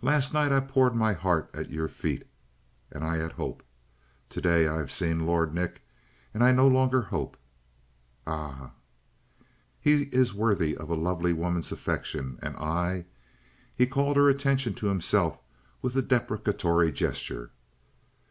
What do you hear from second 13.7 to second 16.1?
He called her attention to himself with a